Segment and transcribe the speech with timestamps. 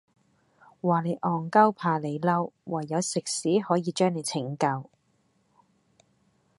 [0.81, 4.89] 話你戇鳩怕你嬲，唯有食屎可以將你拯救